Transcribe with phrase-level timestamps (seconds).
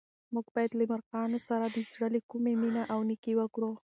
[0.33, 3.71] موږ باید له مرغانو سره د زړه له کومې مینه او نېکي وکړو.